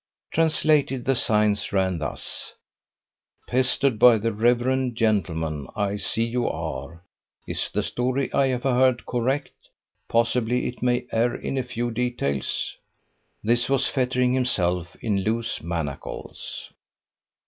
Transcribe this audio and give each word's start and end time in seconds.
Translated, 0.31 1.05
the 1.05 1.13
signs 1.13 1.71
ran 1.71 1.99
thus:" 1.99 2.55
Pestered 3.47 3.99
by 3.99 4.17
the 4.17 4.33
Rev. 4.33 4.95
gentleman: 4.95 5.67
I 5.75 5.97
see 5.97 6.25
you 6.25 6.47
are. 6.47 7.03
Is 7.47 7.69
the 7.69 7.83
story 7.83 8.33
I 8.33 8.47
have 8.47 8.63
heard 8.63 9.05
correct? 9.05 9.51
Possibly 10.09 10.67
it 10.67 10.81
may 10.81 11.05
err 11.11 11.35
in 11.35 11.55
a 11.55 11.61
few 11.63 11.91
details." 11.91 12.75
This 13.43 13.69
was 13.69 13.87
fettering 13.89 14.33
himself 14.33 14.95
in 15.03 15.17
loose 15.19 15.61
manacles. 15.61 16.71